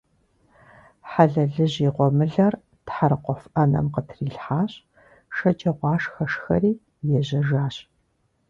[1.09, 2.53] Хьэлэлыжь и гъуэмылэр
[2.85, 4.71] тхьэрыкъуэф Ӏэнэм къытрилъхьащ,
[5.35, 6.71] шэджагъуашхэ шхэри
[7.17, 7.75] ежьэжахэщ.